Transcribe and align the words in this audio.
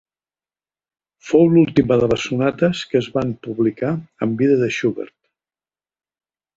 Fou 1.27 1.45
l'última 1.51 1.99
de 2.05 2.09
les 2.13 2.25
sonates 2.29 2.83
que 2.93 3.01
es 3.05 3.11
van 3.21 3.37
publicar 3.47 3.95
en 4.29 4.37
vida 4.43 4.61
de 4.67 4.75
Schubert. 4.81 5.19